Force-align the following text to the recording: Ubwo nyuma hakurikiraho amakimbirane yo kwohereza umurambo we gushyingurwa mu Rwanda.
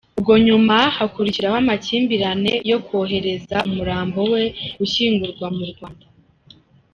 Ubwo 0.19 0.33
nyuma 0.47 0.77
hakurikiraho 0.97 1.55
amakimbirane 1.63 2.53
yo 2.71 2.77
kwohereza 2.85 3.57
umurambo 3.69 4.19
we 4.31 4.43
gushyingurwa 4.79 5.45
mu 5.57 5.65
Rwanda. 5.71 6.05